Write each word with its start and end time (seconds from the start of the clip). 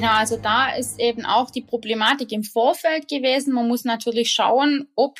Genau, 0.00 0.14
also 0.14 0.38
da 0.38 0.70
ist 0.70 0.98
eben 0.98 1.26
auch 1.26 1.50
die 1.50 1.60
Problematik 1.60 2.32
im 2.32 2.42
Vorfeld 2.42 3.06
gewesen. 3.06 3.52
Man 3.52 3.68
muss 3.68 3.84
natürlich 3.84 4.30
schauen, 4.30 4.88
ob 4.96 5.18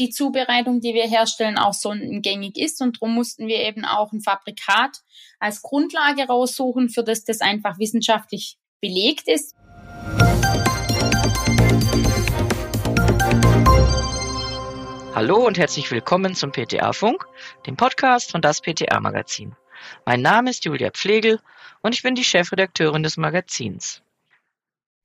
die 0.00 0.10
Zubereitung, 0.10 0.80
die 0.80 0.94
wir 0.94 1.06
herstellen, 1.06 1.56
auch 1.56 1.74
sondengängig 1.74 2.58
ist. 2.58 2.82
Und 2.82 2.96
darum 2.96 3.14
mussten 3.14 3.46
wir 3.46 3.60
eben 3.60 3.84
auch 3.84 4.10
ein 4.10 4.20
Fabrikat 4.20 4.98
als 5.38 5.62
Grundlage 5.62 6.26
raussuchen, 6.26 6.88
für 6.88 7.04
das 7.04 7.22
das 7.22 7.40
einfach 7.40 7.78
wissenschaftlich 7.78 8.58
belegt 8.80 9.28
ist. 9.28 9.54
Hallo 15.14 15.46
und 15.46 15.56
herzlich 15.56 15.88
willkommen 15.92 16.34
zum 16.34 16.50
PTA-Funk, 16.50 17.24
dem 17.68 17.76
Podcast 17.76 18.32
von 18.32 18.42
das 18.42 18.60
PTA-Magazin. 18.60 19.54
Mein 20.04 20.20
Name 20.20 20.50
ist 20.50 20.64
Julia 20.64 20.90
Pflegel 20.90 21.38
und 21.82 21.94
ich 21.94 22.02
bin 22.02 22.16
die 22.16 22.24
Chefredakteurin 22.24 23.04
des 23.04 23.16
Magazins. 23.16 24.02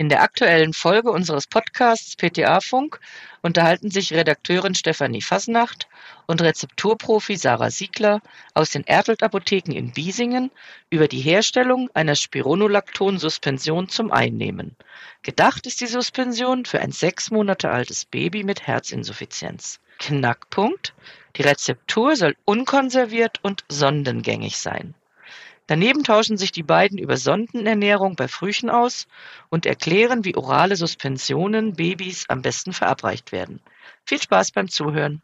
In 0.01 0.09
der 0.09 0.23
aktuellen 0.23 0.73
Folge 0.73 1.11
unseres 1.11 1.45
Podcasts 1.45 2.15
PTA-Funk 2.15 2.99
unterhalten 3.43 3.91
sich 3.91 4.11
Redakteurin 4.11 4.73
Stefanie 4.73 5.21
Fasnacht 5.21 5.87
und 6.25 6.41
Rezepturprofi 6.41 7.35
Sarah 7.35 7.69
Siegler 7.69 8.19
aus 8.55 8.71
den 8.71 8.83
Ertelt 8.87 9.21
Apotheken 9.21 9.73
in 9.73 9.91
Biesingen 9.91 10.49
über 10.89 11.07
die 11.07 11.21
Herstellung 11.21 11.91
einer 11.93 12.15
Spironolakton-Suspension 12.15 13.89
zum 13.89 14.11
Einnehmen. 14.11 14.75
Gedacht 15.21 15.67
ist 15.67 15.81
die 15.81 15.85
Suspension 15.85 16.65
für 16.65 16.79
ein 16.79 16.91
sechs 16.91 17.29
Monate 17.29 17.69
altes 17.69 18.05
Baby 18.05 18.43
mit 18.43 18.65
Herzinsuffizienz. 18.65 19.79
Knackpunkt: 19.99 20.95
Die 21.35 21.43
Rezeptur 21.43 22.15
soll 22.15 22.35
unkonserviert 22.43 23.37
und 23.43 23.65
sondengängig 23.69 24.57
sein. 24.57 24.95
Daneben 25.71 26.03
tauschen 26.03 26.35
sich 26.35 26.51
die 26.51 26.63
beiden 26.63 26.97
über 26.97 27.15
Sondenernährung 27.15 28.17
bei 28.17 28.27
Frühchen 28.27 28.69
aus 28.69 29.07
und 29.49 29.65
erklären, 29.65 30.25
wie 30.25 30.35
orale 30.35 30.75
Suspensionen 30.75 31.75
Babys 31.75 32.25
am 32.27 32.41
besten 32.41 32.73
verabreicht 32.73 33.31
werden. 33.31 33.61
Viel 34.03 34.21
Spaß 34.21 34.51
beim 34.51 34.67
Zuhören. 34.67 35.21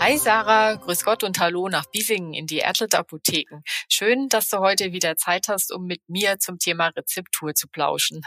Hi 0.00 0.16
Sarah, 0.16 0.76
grüß 0.76 1.04
Gott 1.04 1.22
und 1.22 1.38
hallo 1.38 1.68
nach 1.68 1.84
Biesingen 1.84 2.32
in 2.32 2.46
die 2.46 2.60
Ertelt 2.60 2.94
Apotheken. 2.94 3.60
Schön, 3.90 4.30
dass 4.30 4.48
du 4.48 4.60
heute 4.60 4.94
wieder 4.94 5.16
Zeit 5.18 5.48
hast, 5.48 5.70
um 5.70 5.84
mit 5.84 6.00
mir 6.08 6.38
zum 6.38 6.58
Thema 6.58 6.86
Rezeptur 6.96 7.54
zu 7.54 7.68
plauschen. 7.68 8.22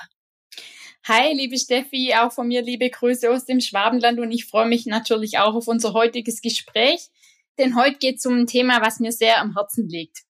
Hi, 1.05 1.33
liebe 1.33 1.57
Steffi, 1.57 2.13
auch 2.13 2.31
von 2.31 2.49
mir 2.49 2.61
liebe 2.61 2.91
Grüße 2.91 3.31
aus 3.31 3.45
dem 3.45 3.61
Schwabenland 3.61 4.19
und 4.19 4.31
ich 4.31 4.45
freue 4.45 4.67
mich 4.67 4.85
natürlich 4.85 5.39
auch 5.39 5.55
auf 5.55 5.67
unser 5.67 5.93
heutiges 5.93 6.41
Gespräch, 6.41 7.09
denn 7.57 7.75
heute 7.75 7.97
geht 7.97 8.17
es 8.17 8.27
um 8.27 8.41
ein 8.41 8.45
Thema, 8.45 8.79
was 8.81 8.99
mir 8.99 9.11
sehr 9.11 9.41
am 9.41 9.55
Herzen 9.55 9.89
liegt. 9.89 10.24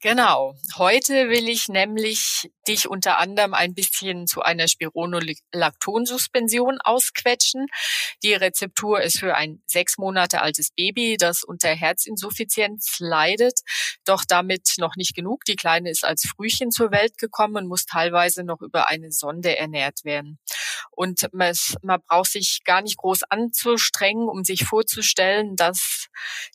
Genau. 0.00 0.54
Heute 0.76 1.28
will 1.28 1.48
ich 1.48 1.68
nämlich 1.68 2.50
dich 2.68 2.88
unter 2.88 3.18
anderem 3.18 3.54
ein 3.54 3.74
bisschen 3.74 4.26
zu 4.26 4.42
einer 4.42 4.68
Spironolactonsuspension 4.68 6.80
ausquetschen. 6.82 7.66
Die 8.22 8.34
Rezeptur 8.34 9.00
ist 9.00 9.18
für 9.18 9.34
ein 9.34 9.62
sechs 9.66 9.96
Monate 9.98 10.42
altes 10.42 10.70
Baby, 10.72 11.16
das 11.16 11.44
unter 11.44 11.70
Herzinsuffizienz 11.70 12.96
leidet. 12.98 13.60
Doch 14.04 14.24
damit 14.26 14.74
noch 14.78 14.96
nicht 14.96 15.14
genug. 15.14 15.44
Die 15.44 15.56
Kleine 15.56 15.90
ist 15.90 16.04
als 16.04 16.26
Frühchen 16.26 16.70
zur 16.70 16.90
Welt 16.90 17.18
gekommen 17.18 17.56
und 17.56 17.68
muss 17.68 17.86
teilweise 17.86 18.44
noch 18.44 18.60
über 18.60 18.88
eine 18.88 19.10
Sonde 19.10 19.56
ernährt 19.56 20.04
werden. 20.04 20.38
Und 20.90 21.28
man, 21.32 21.54
braucht 22.06 22.30
sich 22.30 22.60
gar 22.64 22.82
nicht 22.82 22.98
groß 22.98 23.22
anzustrengen, 23.24 24.28
um 24.28 24.44
sich 24.44 24.64
vorzustellen, 24.64 25.56
dass 25.56 26.08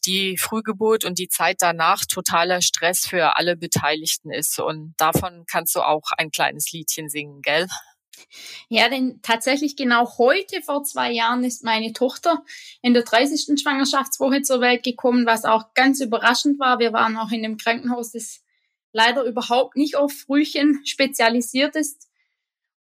die 0.05 0.37
Frühgeburt 0.37 1.05
und 1.05 1.19
die 1.19 1.27
Zeit 1.27 1.57
danach 1.59 2.05
totaler 2.05 2.61
Stress 2.61 2.88
für 2.97 3.37
alle 3.37 3.55
Beteiligten 3.55 4.31
ist. 4.31 4.59
Und 4.59 4.93
davon 4.97 5.45
kannst 5.49 5.75
du 5.75 5.81
auch 5.81 6.11
ein 6.17 6.31
kleines 6.31 6.71
Liedchen 6.71 7.09
singen, 7.09 7.41
gell? 7.41 7.67
Ja, 8.67 8.89
denn 8.89 9.19
tatsächlich 9.21 9.75
genau 9.75 10.17
heute 10.17 10.61
vor 10.61 10.83
zwei 10.83 11.11
Jahren 11.11 11.43
ist 11.43 11.63
meine 11.63 11.93
Tochter 11.93 12.43
in 12.81 12.93
der 12.93 13.03
30. 13.03 13.59
Schwangerschaftswoche 13.61 14.41
zur 14.41 14.61
Welt 14.61 14.83
gekommen, 14.83 15.25
was 15.25 15.45
auch 15.45 15.73
ganz 15.73 16.01
überraschend 16.01 16.59
war. 16.59 16.79
Wir 16.79 16.93
waren 16.93 17.17
auch 17.17 17.31
in 17.31 17.45
einem 17.45 17.57
Krankenhaus, 17.57 18.11
das 18.11 18.41
leider 18.91 19.23
überhaupt 19.23 19.75
nicht 19.75 19.95
auf 19.95 20.11
Frühchen 20.11 20.81
spezialisiert 20.85 21.75
ist. 21.75 22.07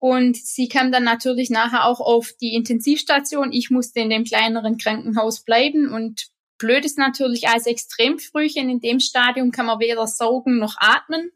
Und 0.00 0.36
sie 0.36 0.68
kam 0.68 0.92
dann 0.92 1.04
natürlich 1.04 1.50
nachher 1.50 1.84
auch 1.84 2.00
auf 2.00 2.32
die 2.40 2.54
Intensivstation. 2.54 3.52
Ich 3.52 3.70
musste 3.70 4.00
in 4.00 4.10
dem 4.10 4.24
kleineren 4.24 4.78
Krankenhaus 4.78 5.42
bleiben 5.42 5.92
und 5.92 6.28
blöd 6.58 6.84
ist 6.84 6.98
natürlich 6.98 7.48
als 7.48 7.66
Extremfrühchen 7.66 8.68
in 8.68 8.80
dem 8.80 9.00
Stadium 9.00 9.50
kann 9.50 9.66
man 9.66 9.80
weder 9.80 10.06
saugen 10.06 10.58
noch 10.58 10.76
atmen. 10.78 11.30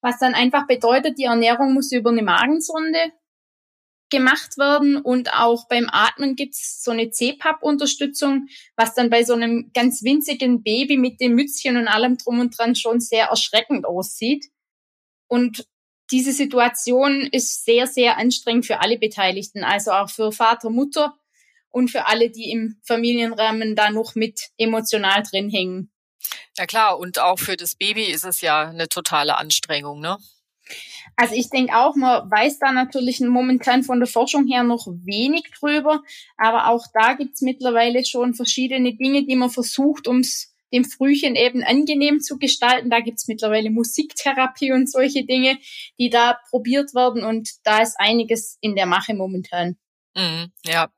Was 0.00 0.18
dann 0.18 0.34
einfach 0.34 0.66
bedeutet, 0.66 1.18
die 1.18 1.24
Ernährung 1.24 1.74
muss 1.74 1.92
über 1.92 2.10
eine 2.10 2.22
Magensonde 2.22 3.12
gemacht 4.08 4.56
werden 4.56 4.96
und 4.96 5.32
auch 5.32 5.66
beim 5.68 5.88
Atmen 5.90 6.36
gibt's 6.36 6.82
so 6.84 6.92
eine 6.92 7.10
CPAP-Unterstützung, 7.10 8.46
was 8.76 8.94
dann 8.94 9.10
bei 9.10 9.24
so 9.24 9.32
einem 9.34 9.72
ganz 9.74 10.04
winzigen 10.04 10.62
Baby 10.62 10.96
mit 10.96 11.20
dem 11.20 11.34
Mützchen 11.34 11.76
und 11.76 11.88
allem 11.88 12.16
drum 12.16 12.38
und 12.38 12.56
dran 12.56 12.76
schon 12.76 13.00
sehr 13.00 13.26
erschreckend 13.26 13.84
aussieht. 13.84 14.46
Und 15.26 15.66
diese 16.12 16.32
Situation 16.32 17.22
ist 17.22 17.64
sehr, 17.64 17.88
sehr 17.88 18.16
anstrengend 18.16 18.66
für 18.66 18.80
alle 18.80 18.96
Beteiligten, 18.96 19.64
also 19.64 19.90
auch 19.90 20.08
für 20.08 20.30
Vater, 20.30 20.70
Mutter 20.70 21.18
und 21.76 21.90
für 21.90 22.06
alle, 22.06 22.30
die 22.30 22.50
im 22.50 22.80
Familienrahmen 22.84 23.76
da 23.76 23.90
noch 23.90 24.14
mit 24.14 24.48
emotional 24.56 25.22
drin 25.22 25.50
hängen. 25.50 25.90
Ja 26.56 26.64
klar, 26.64 26.98
und 26.98 27.18
auch 27.18 27.38
für 27.38 27.58
das 27.58 27.74
Baby 27.74 28.04
ist 28.04 28.24
es 28.24 28.40
ja 28.40 28.70
eine 28.70 28.88
totale 28.88 29.36
Anstrengung, 29.36 30.00
ne? 30.00 30.16
Also 31.16 31.34
ich 31.34 31.50
denke 31.50 31.76
auch, 31.76 31.94
man 31.94 32.30
weiß 32.30 32.58
da 32.60 32.72
natürlich 32.72 33.20
momentan 33.20 33.82
von 33.82 34.00
der 34.00 34.08
Forschung 34.08 34.46
her 34.46 34.62
noch 34.62 34.86
wenig 34.86 35.44
drüber, 35.60 36.02
aber 36.38 36.68
auch 36.68 36.86
da 36.94 37.12
gibt's 37.12 37.42
mittlerweile 37.42 38.06
schon 38.06 38.32
verschiedene 38.32 38.94
Dinge, 38.96 39.26
die 39.26 39.36
man 39.36 39.50
versucht, 39.50 40.08
ums 40.08 40.54
dem 40.72 40.84
Frühchen 40.84 41.36
eben 41.36 41.62
angenehm 41.62 42.20
zu 42.20 42.38
gestalten. 42.38 42.88
Da 42.88 43.00
gibt's 43.00 43.28
mittlerweile 43.28 43.70
Musiktherapie 43.70 44.72
und 44.72 44.90
solche 44.90 45.24
Dinge, 45.24 45.58
die 45.98 46.08
da 46.08 46.38
probiert 46.48 46.94
werden 46.94 47.22
und 47.22 47.50
da 47.64 47.82
ist 47.82 48.00
einiges 48.00 48.56
in 48.62 48.74
der 48.74 48.86
Mache 48.86 49.14
momentan. 49.14 49.76
Mhm, 50.16 50.50
ja. 50.64 50.88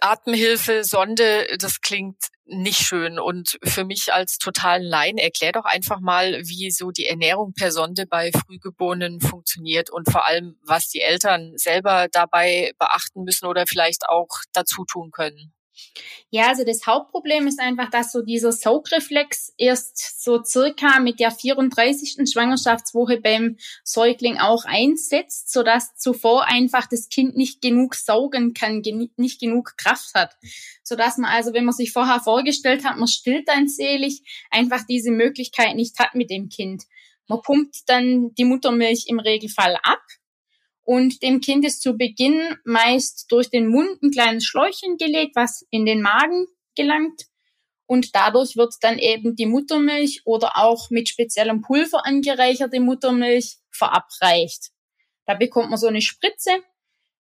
Atemhilfe, 0.00 0.84
Sonde, 0.84 1.46
das 1.58 1.80
klingt 1.80 2.16
nicht 2.46 2.80
schön. 2.80 3.18
Und 3.18 3.58
für 3.64 3.84
mich 3.84 4.12
als 4.12 4.38
totalen 4.38 4.84
Laien, 4.84 5.18
erklär 5.18 5.52
doch 5.52 5.64
einfach 5.64 6.00
mal, 6.00 6.40
wie 6.44 6.70
so 6.70 6.90
die 6.90 7.06
Ernährung 7.06 7.52
per 7.54 7.72
Sonde 7.72 8.06
bei 8.06 8.30
Frühgeborenen 8.32 9.20
funktioniert 9.20 9.90
und 9.90 10.10
vor 10.10 10.26
allem, 10.26 10.56
was 10.64 10.88
die 10.88 11.00
Eltern 11.00 11.52
selber 11.56 12.08
dabei 12.10 12.72
beachten 12.78 13.24
müssen 13.24 13.46
oder 13.46 13.66
vielleicht 13.66 14.08
auch 14.08 14.28
dazu 14.52 14.84
tun 14.84 15.10
können. 15.10 15.52
Ja, 16.30 16.48
also 16.48 16.64
das 16.64 16.86
Hauptproblem 16.86 17.48
ist 17.48 17.58
einfach, 17.58 17.90
dass 17.90 18.12
so 18.12 18.22
dieser 18.22 18.52
Saugreflex 18.52 19.52
erst 19.58 20.22
so 20.22 20.42
circa 20.44 21.00
mit 21.00 21.18
der 21.18 21.32
34. 21.32 22.30
Schwangerschaftswoche 22.32 23.20
beim 23.20 23.56
Säugling 23.82 24.38
auch 24.38 24.64
einsetzt, 24.64 25.52
sodass 25.52 25.96
zuvor 25.96 26.46
einfach 26.46 26.86
das 26.86 27.08
Kind 27.08 27.36
nicht 27.36 27.60
genug 27.60 27.96
saugen 27.96 28.54
kann, 28.54 28.82
nicht 29.16 29.40
genug 29.40 29.76
Kraft 29.76 30.14
hat. 30.14 30.36
Sodass 30.84 31.18
man 31.18 31.30
also, 31.30 31.52
wenn 31.52 31.64
man 31.64 31.74
sich 31.74 31.92
vorher 31.92 32.20
vorgestellt 32.20 32.84
hat, 32.84 32.96
man 32.96 33.08
stillt 33.08 33.48
dann 33.48 33.68
selig, 33.68 34.22
einfach 34.50 34.84
diese 34.86 35.10
Möglichkeit 35.10 35.74
nicht 35.74 35.98
hat 35.98 36.14
mit 36.14 36.30
dem 36.30 36.48
Kind. 36.48 36.84
Man 37.26 37.42
pumpt 37.42 37.88
dann 37.88 38.34
die 38.34 38.44
Muttermilch 38.44 39.06
im 39.08 39.18
Regelfall 39.18 39.76
ab 39.82 40.02
und 40.90 41.22
dem 41.22 41.40
Kind 41.40 41.64
ist 41.64 41.82
zu 41.82 41.96
Beginn 41.96 42.56
meist 42.64 43.30
durch 43.30 43.48
den 43.48 43.68
Mund 43.68 44.02
ein 44.02 44.10
kleines 44.10 44.44
Schläuchchen 44.44 44.96
gelegt, 44.96 45.36
was 45.36 45.64
in 45.70 45.86
den 45.86 46.02
Magen 46.02 46.48
gelangt. 46.74 47.26
Und 47.86 48.16
dadurch 48.16 48.56
wird 48.56 48.74
dann 48.80 48.98
eben 48.98 49.36
die 49.36 49.46
Muttermilch 49.46 50.22
oder 50.24 50.56
auch 50.56 50.90
mit 50.90 51.08
speziellem 51.08 51.62
Pulver 51.62 52.04
angereicherte 52.04 52.80
Muttermilch 52.80 53.58
verabreicht. 53.70 54.70
Da 55.26 55.34
bekommt 55.34 55.70
man 55.70 55.78
so 55.78 55.86
eine 55.86 56.02
Spritze, 56.02 56.50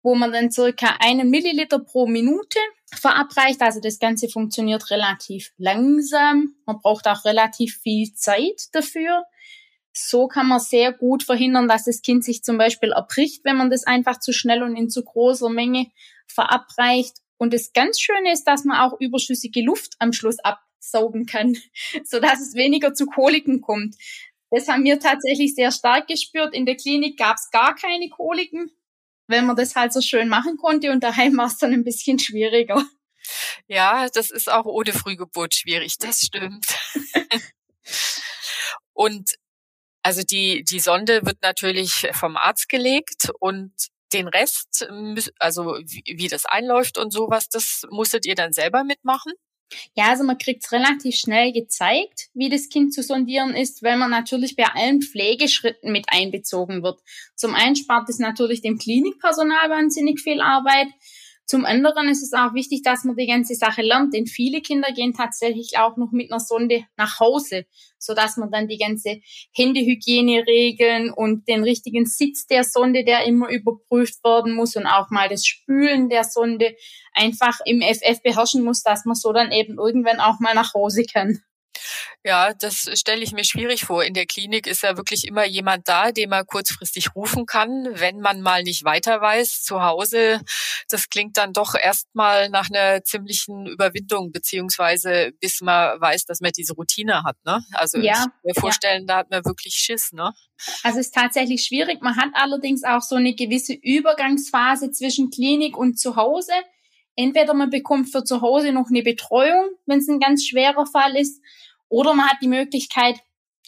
wo 0.03 0.13
man 0.13 0.31
dann 0.31 0.51
circa 0.51 0.97
einen 0.99 1.31
Milliliter 1.31 1.79
pro 1.79 2.05
Minute 2.05 2.59
verabreicht. 2.93 3.63
Also 3.63 3.79
das 3.79 3.97
Ganze 3.97 4.29
funktioniert 4.29 4.91
relativ 4.91 5.53
langsam. 5.57 6.53
Man 6.67 6.81
braucht 6.81 7.07
auch 7.07 7.25
relativ 7.25 7.79
viel 7.81 8.13
Zeit 8.13 8.67
dafür. 8.73 9.23
So 9.97 10.27
kann 10.27 10.47
man 10.47 10.59
sehr 10.59 10.91
gut 10.91 11.23
verhindern, 11.23 11.67
dass 11.67 11.85
das 11.85 12.01
Kind 12.01 12.23
sich 12.23 12.43
zum 12.43 12.57
Beispiel 12.57 12.91
erbricht, 12.91 13.45
wenn 13.45 13.55
man 13.55 13.69
das 13.69 13.85
einfach 13.85 14.19
zu 14.19 14.33
schnell 14.33 14.61
und 14.61 14.75
in 14.75 14.89
zu 14.89 15.03
großer 15.03 15.49
Menge 15.49 15.87
verabreicht. 16.27 17.17
Und 17.37 17.53
das 17.53 17.73
ganz 17.73 17.99
Schöne 17.99 18.33
ist, 18.33 18.43
dass 18.45 18.65
man 18.65 18.79
auch 18.79 18.99
überschüssige 18.99 19.61
Luft 19.61 19.93
am 19.99 20.11
Schluss 20.11 20.37
absaugen 20.39 21.25
kann, 21.25 21.57
so 22.03 22.19
dass 22.19 22.41
es 22.41 22.55
weniger 22.55 22.93
zu 22.93 23.05
Koliken 23.05 23.61
kommt. 23.61 23.95
Das 24.51 24.67
haben 24.67 24.83
wir 24.83 24.99
tatsächlich 24.99 25.55
sehr 25.55 25.71
stark 25.71 26.07
gespürt. 26.07 26.53
In 26.53 26.65
der 26.65 26.75
Klinik 26.75 27.17
gab 27.17 27.37
es 27.37 27.49
gar 27.51 27.75
keine 27.75 28.09
Koliken, 28.09 28.71
wenn 29.27 29.45
man 29.45 29.55
das 29.55 29.75
halt 29.75 29.93
so 29.93 30.01
schön 30.01 30.27
machen 30.27 30.57
konnte 30.57 30.91
und 30.91 31.03
daheim 31.03 31.37
war 31.37 31.47
es 31.47 31.57
dann 31.57 31.73
ein 31.73 31.83
bisschen 31.83 32.19
schwieriger. 32.19 32.85
Ja, 33.67 34.07
das 34.09 34.29
ist 34.29 34.51
auch 34.51 34.65
ohne 34.65 34.93
Frühgeburt 34.93 35.55
schwierig, 35.55 35.97
das 35.97 36.21
stimmt. 36.21 36.65
und 38.93 39.31
Also 40.05 40.21
die, 40.21 40.63
die 40.63 40.79
Sonde 40.79 41.21
wird 41.25 41.41
natürlich 41.41 42.07
vom 42.11 42.37
Arzt 42.37 42.69
gelegt 42.69 43.31
und 43.39 43.71
den 44.13 44.27
Rest, 44.27 44.87
also 45.39 45.79
wie, 45.83 46.27
das 46.27 46.45
einläuft 46.45 46.99
und 46.99 47.11
sowas, 47.11 47.49
das 47.49 47.87
musstet 47.89 48.27
ihr 48.27 48.35
dann 48.35 48.53
selber 48.53 48.83
mitmachen? 48.83 49.33
Ja, 49.95 50.09
also 50.09 50.23
man 50.23 50.37
kriegt 50.37 50.71
relativ 50.71 51.15
schnell 51.15 51.51
gezeigt, 51.53 52.29
wie 52.35 52.49
das 52.49 52.69
Kind 52.69 52.93
zu 52.93 53.01
sondieren 53.01 53.55
ist, 53.55 53.81
weil 53.81 53.97
man 53.97 54.11
natürlich 54.11 54.55
bei 54.55 54.65
allen 54.65 55.01
Pflegeschritten 55.01 55.91
mit 55.91 56.05
einbezogen 56.09 56.83
wird. 56.83 56.99
Zum 57.35 57.55
einen 57.55 57.75
spart 57.75 58.07
es 58.07 58.19
natürlich 58.19 58.61
dem 58.61 58.77
Klinikpersonal 58.77 59.71
wahnsinnig 59.71 60.21
viel 60.21 60.39
Arbeit. 60.39 60.89
Zum 61.45 61.63
anderen 61.63 62.09
ist 62.09 62.23
es 62.23 62.33
auch 62.33 62.55
wichtig, 62.55 62.81
dass 62.81 63.03
man 63.03 63.15
die 63.15 63.27
ganze 63.27 63.53
Sache 63.53 63.83
lernt, 63.83 64.15
denn 64.15 64.25
viele 64.25 64.61
Kinder 64.61 64.91
gehen 64.91 65.13
tatsächlich 65.13 65.77
auch 65.77 65.95
noch 65.95 66.11
mit 66.11 66.31
einer 66.31 66.39
Sonde 66.39 66.85
nach 66.97 67.19
Hause, 67.19 67.65
so 67.99 68.15
dass 68.15 68.37
man 68.37 68.49
dann 68.49 68.67
die 68.67 68.79
ganze 68.79 69.19
Händehygiene 69.53 70.47
regeln 70.47 71.11
und 71.11 71.47
den 71.47 71.63
richtigen 71.63 72.07
Sitz 72.07 72.47
der 72.47 72.63
Sonde, 72.63 73.03
der 73.03 73.25
immer 73.25 73.49
überprüft 73.49 74.23
werden 74.23 74.53
muss 74.55 74.75
und 74.75 74.87
auch 74.87 75.11
mal 75.11 75.29
das 75.29 75.45
Spülen 75.45 76.09
der 76.09 76.23
Sonde 76.23 76.75
einfach 77.13 77.59
im 77.65 77.81
FF 77.81 78.23
beherrschen 78.23 78.63
muss, 78.63 78.81
dass 78.81 79.05
man 79.05 79.15
so 79.15 79.31
dann 79.31 79.51
eben 79.51 79.77
irgendwann 79.77 80.19
auch 80.19 80.39
mal 80.39 80.55
nach 80.55 80.73
Hause 80.73 81.03
kann. 81.03 81.41
Ja, 82.23 82.53
das 82.53 82.89
stelle 82.93 83.21
ich 83.23 83.33
mir 83.33 83.43
schwierig 83.43 83.85
vor. 83.85 84.03
In 84.03 84.13
der 84.15 84.25
Klinik 84.25 84.65
ist 84.65 84.83
ja 84.83 84.97
wirklich 84.97 85.27
immer 85.27 85.45
jemand 85.45 85.87
da, 85.87 86.11
den 86.11 86.29
man 86.29 86.45
kurzfristig 86.45 87.15
rufen 87.15 87.45
kann, 87.45 87.87
wenn 87.93 88.19
man 88.19 88.41
mal 88.41 88.63
nicht 88.63 88.83
weiter 88.83 89.21
weiß. 89.21 89.61
Zu 89.63 89.83
Hause, 89.83 90.41
das 90.89 91.09
klingt 91.09 91.37
dann 91.37 91.53
doch 91.53 91.75
erstmal 91.75 92.49
nach 92.49 92.69
einer 92.69 93.03
ziemlichen 93.03 93.67
Überwindung, 93.67 94.31
beziehungsweise 94.31 95.33
bis 95.39 95.61
man 95.61 96.01
weiß, 96.01 96.25
dass 96.25 96.41
man 96.41 96.51
diese 96.51 96.73
Routine 96.73 97.23
hat. 97.23 97.37
Ne? 97.45 97.63
Also 97.73 97.99
ja, 97.99 98.25
ich 98.43 98.55
mir 98.55 98.59
vorstellen, 98.59 99.01
ja. 99.01 99.07
da 99.07 99.17
hat 99.17 99.29
man 99.29 99.45
wirklich 99.45 99.75
Schiss. 99.75 100.11
Ne? 100.11 100.33
Also 100.83 100.99
es 100.99 101.07
ist 101.07 101.15
tatsächlich 101.15 101.63
schwierig. 101.63 102.01
Man 102.01 102.15
hat 102.15 102.29
allerdings 102.33 102.83
auch 102.83 103.01
so 103.01 103.15
eine 103.15 103.35
gewisse 103.35 103.73
Übergangsphase 103.73 104.91
zwischen 104.91 105.29
Klinik 105.29 105.77
und 105.77 105.99
zu 105.99 106.15
Hause. 106.15 106.53
Entweder 107.15 107.53
man 107.53 107.69
bekommt 107.69 108.09
für 108.09 108.23
zu 108.23 108.41
Hause 108.41 108.73
noch 108.73 108.87
eine 108.89 109.01
Betreuung, 109.01 109.69
wenn 109.85 109.99
es 109.99 110.09
ein 110.09 110.19
ganz 110.19 110.45
schwerer 110.45 110.85
Fall 110.85 111.15
ist, 111.15 111.41
oder 111.89 112.13
man 112.13 112.29
hat 112.29 112.37
die 112.41 112.47
Möglichkeit, 112.47 113.19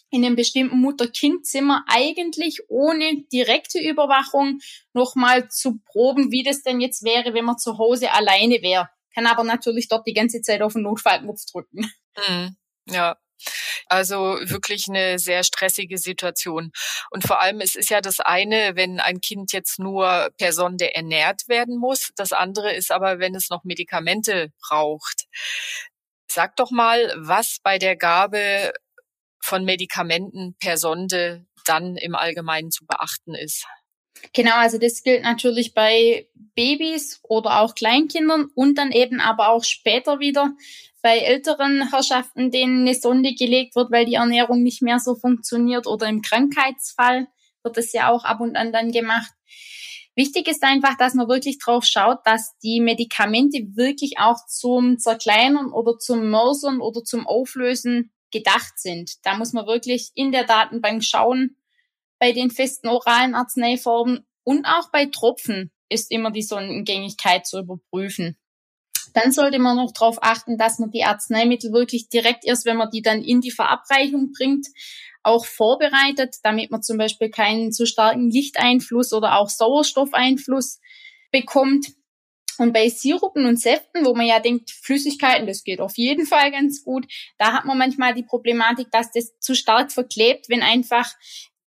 in 0.09 0.25
einem 0.25 0.35
bestimmten 0.35 0.79
Mutter-Kind-Zimmer 0.79 1.83
eigentlich 1.87 2.61
ohne 2.69 3.23
direkte 3.31 3.79
Überwachung 3.79 4.59
nochmal 4.93 5.49
zu 5.49 5.79
proben, 5.85 6.31
wie 6.31 6.43
das 6.43 6.63
denn 6.63 6.79
jetzt 6.79 7.03
wäre, 7.03 7.33
wenn 7.33 7.45
man 7.45 7.57
zu 7.57 7.77
Hause 7.77 8.13
alleine 8.13 8.61
wäre. 8.61 8.89
Kann 9.13 9.25
aber 9.25 9.43
natürlich 9.43 9.87
dort 9.87 10.07
die 10.07 10.13
ganze 10.13 10.41
Zeit 10.41 10.61
auf 10.61 10.73
den 10.73 10.83
Notfallknopf 10.83 11.41
drücken. 11.51 11.91
Mhm. 12.27 12.55
Ja. 12.89 13.17
Also 13.87 14.39
wirklich 14.41 14.87
eine 14.89 15.19
sehr 15.19 15.43
stressige 15.43 15.97
Situation. 15.97 16.71
Und 17.11 17.25
vor 17.25 17.41
allem, 17.41 17.61
es 17.61 17.75
ist 17.75 17.89
ja 17.89 18.01
das 18.01 18.19
eine, 18.19 18.75
wenn 18.75 18.99
ein 18.99 19.21
Kind 19.21 19.53
jetzt 19.53 19.79
nur 19.79 20.29
per 20.37 20.53
Sonde 20.53 20.93
ernährt 20.93 21.47
werden 21.47 21.77
muss. 21.77 22.11
Das 22.15 22.33
andere 22.33 22.73
ist 22.73 22.91
aber, 22.91 23.19
wenn 23.19 23.35
es 23.35 23.49
noch 23.49 23.63
Medikamente 23.63 24.51
braucht. 24.61 25.25
Sag 26.29 26.55
doch 26.57 26.71
mal, 26.71 27.13
was 27.17 27.59
bei 27.63 27.77
der 27.77 27.95
Gabe 27.95 28.73
von 29.39 29.63
Medikamenten 29.65 30.55
per 30.59 30.77
Sonde 30.77 31.45
dann 31.65 31.95
im 31.95 32.15
Allgemeinen 32.15 32.71
zu 32.71 32.85
beachten 32.85 33.33
ist. 33.33 33.65
Genau, 34.33 34.55
also 34.55 34.77
das 34.77 35.03
gilt 35.03 35.23
natürlich 35.23 35.73
bei 35.73 36.27
Babys 36.55 37.19
oder 37.23 37.61
auch 37.61 37.75
Kleinkindern 37.75 38.49
und 38.55 38.77
dann 38.77 38.91
eben 38.91 39.19
aber 39.19 39.49
auch 39.49 39.63
später 39.63 40.19
wieder 40.19 40.51
bei 41.01 41.19
älteren 41.19 41.89
Herrschaften, 41.91 42.51
denen 42.51 42.81
eine 42.81 42.95
Sonde 42.95 43.33
gelegt 43.33 43.75
wird, 43.75 43.91
weil 43.91 44.05
die 44.05 44.15
Ernährung 44.15 44.63
nicht 44.63 44.81
mehr 44.81 44.99
so 44.99 45.15
funktioniert 45.15 45.87
oder 45.87 46.07
im 46.07 46.21
Krankheitsfall 46.21 47.27
wird 47.63 47.77
es 47.77 47.93
ja 47.93 48.09
auch 48.09 48.23
ab 48.23 48.39
und 48.39 48.55
an 48.55 48.71
dann 48.71 48.91
gemacht. 48.91 49.31
Wichtig 50.17 50.47
ist 50.47 50.63
einfach, 50.63 50.97
dass 50.97 51.13
man 51.13 51.29
wirklich 51.29 51.59
drauf 51.59 51.85
schaut, 51.85 52.25
dass 52.25 52.57
die 52.63 52.81
Medikamente 52.81 53.59
wirklich 53.75 54.15
auch 54.17 54.47
zum 54.47 54.97
Zerkleinern 54.97 55.71
oder 55.71 55.99
zum 55.99 56.31
Mörsern 56.31 56.81
oder 56.81 57.03
zum 57.03 57.27
Auflösen 57.27 58.11
gedacht 58.31 58.79
sind. 58.79 59.23
Da 59.23 59.37
muss 59.37 59.53
man 59.53 59.67
wirklich 59.67 60.09
in 60.15 60.31
der 60.31 60.45
Datenbank 60.45 61.03
schauen, 61.03 61.55
bei 62.17 62.31
den 62.31 62.49
festen 62.49 62.87
oralen 62.87 63.35
Arzneiformen 63.35 64.25
und 64.43 64.65
auch 64.65 64.89
bei 64.91 65.05
Tropfen 65.05 65.71
ist 65.87 66.09
immer 66.09 66.31
die 66.31 66.41
Sonnengängigkeit 66.41 67.45
zu 67.45 67.59
überprüfen. 67.59 68.37
Dann 69.13 69.31
sollte 69.31 69.59
man 69.59 69.77
noch 69.77 69.93
darauf 69.93 70.17
achten, 70.23 70.57
dass 70.57 70.79
man 70.79 70.89
die 70.89 71.03
Arzneimittel 71.03 71.71
wirklich 71.71 72.09
direkt 72.09 72.43
erst, 72.43 72.65
wenn 72.65 72.77
man 72.77 72.89
die 72.89 73.03
dann 73.03 73.21
in 73.21 73.39
die 73.39 73.51
Verabreichung 73.51 74.31
bringt, 74.35 74.65
auch 75.27 75.45
vorbereitet, 75.45 76.37
damit 76.43 76.71
man 76.71 76.81
zum 76.81 76.97
Beispiel 76.97 77.29
keinen 77.29 77.71
zu 77.71 77.85
starken 77.85 78.29
Lichteinfluss 78.29 79.13
oder 79.13 79.37
auch 79.37 79.49
Sauerstoffeinfluss 79.49 80.79
bekommt. 81.31 81.87
Und 82.57 82.73
bei 82.73 82.89
Sirupen 82.89 83.45
und 83.45 83.59
Säften, 83.59 84.05
wo 84.05 84.15
man 84.15 84.25
ja 84.25 84.39
denkt, 84.39 84.71
Flüssigkeiten, 84.71 85.45
das 85.45 85.63
geht 85.63 85.79
auf 85.79 85.95
jeden 85.97 86.25
Fall 86.25 86.51
ganz 86.51 86.83
gut, 86.83 87.05
da 87.37 87.53
hat 87.53 87.65
man 87.65 87.77
manchmal 87.77 88.15
die 88.15 88.23
Problematik, 88.23 88.87
dass 88.91 89.11
das 89.11 89.37
zu 89.39 89.53
stark 89.53 89.91
verklebt, 89.91 90.49
wenn 90.49 90.63
einfach 90.63 91.13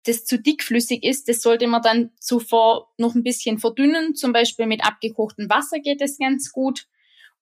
das 0.04 0.24
zu 0.24 0.38
dickflüssig 0.38 1.04
ist. 1.04 1.28
Das 1.28 1.42
sollte 1.42 1.66
man 1.66 1.82
dann 1.82 2.10
zuvor 2.18 2.94
noch 2.96 3.14
ein 3.14 3.22
bisschen 3.22 3.58
verdünnen. 3.58 4.14
Zum 4.14 4.32
Beispiel 4.32 4.66
mit 4.66 4.82
abgekochtem 4.82 5.50
Wasser 5.50 5.80
geht 5.80 6.00
es 6.00 6.16
ganz 6.16 6.52
gut. 6.52 6.86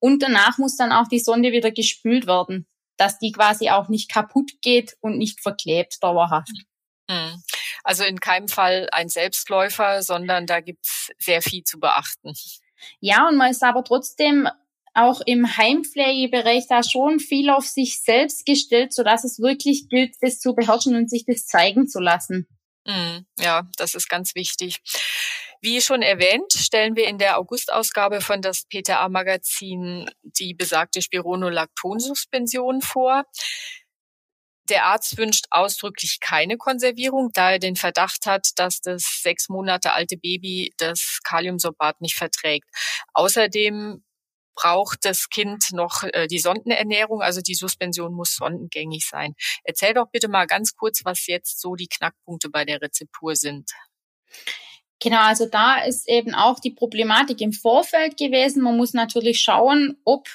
Und 0.00 0.22
danach 0.22 0.58
muss 0.58 0.76
dann 0.76 0.90
auch 0.90 1.06
die 1.06 1.20
Sonde 1.20 1.52
wieder 1.52 1.70
gespült 1.70 2.26
werden 2.26 2.66
dass 2.96 3.18
die 3.18 3.32
quasi 3.32 3.70
auch 3.70 3.88
nicht 3.88 4.10
kaputt 4.10 4.52
geht 4.62 4.96
und 5.00 5.18
nicht 5.18 5.40
verklebt 5.40 6.02
dauerhaft. 6.02 6.52
Hm. 7.10 7.42
Also 7.84 8.04
in 8.04 8.20
keinem 8.20 8.48
Fall 8.48 8.88
ein 8.92 9.08
Selbstläufer, 9.08 10.02
sondern 10.02 10.46
da 10.46 10.60
gibt's 10.60 11.10
sehr 11.18 11.42
viel 11.42 11.62
zu 11.62 11.78
beachten. 11.78 12.32
Ja, 13.00 13.28
und 13.28 13.36
man 13.36 13.50
ist 13.50 13.62
aber 13.62 13.84
trotzdem 13.84 14.48
auch 14.92 15.20
im 15.26 15.56
Heimpflegebereich 15.56 16.66
da 16.68 16.82
schon 16.82 17.20
viel 17.20 17.50
auf 17.50 17.66
sich 17.66 18.00
selbst 18.00 18.46
gestellt, 18.46 18.94
so 18.94 19.02
dass 19.02 19.24
es 19.24 19.38
wirklich 19.38 19.88
gilt, 19.88 20.16
das 20.20 20.40
zu 20.40 20.54
beherrschen 20.54 20.96
und 20.96 21.10
sich 21.10 21.24
das 21.26 21.46
zeigen 21.46 21.86
zu 21.86 22.00
lassen. 22.00 22.48
Hm. 22.86 23.26
Ja, 23.38 23.68
das 23.76 23.94
ist 23.94 24.08
ganz 24.08 24.34
wichtig. 24.34 24.80
Wie 25.60 25.80
schon 25.80 26.02
erwähnt, 26.02 26.52
stellen 26.52 26.96
wir 26.96 27.08
in 27.08 27.18
der 27.18 27.38
Augustausgabe 27.38 28.20
von 28.20 28.42
das 28.42 28.64
PTA-Magazin 28.68 30.10
die 30.22 30.54
besagte 30.54 31.02
Spironolactonsuspension 31.02 32.82
vor. 32.82 33.24
Der 34.68 34.86
Arzt 34.86 35.16
wünscht 35.16 35.46
ausdrücklich 35.50 36.18
keine 36.20 36.56
Konservierung, 36.56 37.30
da 37.32 37.52
er 37.52 37.58
den 37.58 37.76
Verdacht 37.76 38.26
hat, 38.26 38.48
dass 38.56 38.80
das 38.80 39.20
sechs 39.22 39.48
Monate 39.48 39.92
alte 39.92 40.16
Baby 40.16 40.74
das 40.78 41.20
Kaliumsorbat 41.22 42.00
nicht 42.00 42.16
verträgt. 42.16 42.68
Außerdem 43.14 44.02
braucht 44.56 45.04
das 45.04 45.28
Kind 45.28 45.72
noch 45.72 46.02
äh, 46.02 46.26
die 46.26 46.40
Sondenernährung, 46.40 47.22
also 47.22 47.40
die 47.42 47.54
Suspension 47.54 48.12
muss 48.12 48.34
sondengängig 48.34 49.06
sein. 49.06 49.34
Erzähl 49.62 49.94
doch 49.94 50.08
bitte 50.10 50.28
mal 50.28 50.46
ganz 50.46 50.74
kurz, 50.74 51.04
was 51.04 51.26
jetzt 51.26 51.60
so 51.60 51.76
die 51.76 51.88
Knackpunkte 51.88 52.48
bei 52.50 52.64
der 52.64 52.80
Rezeptur 52.80 53.36
sind. 53.36 53.70
Genau, 55.00 55.20
also 55.20 55.46
da 55.46 55.82
ist 55.84 56.08
eben 56.08 56.34
auch 56.34 56.58
die 56.58 56.70
Problematik 56.70 57.40
im 57.40 57.52
Vorfeld 57.52 58.16
gewesen. 58.16 58.62
Man 58.62 58.76
muss 58.76 58.94
natürlich 58.94 59.40
schauen, 59.40 59.98
ob 60.04 60.28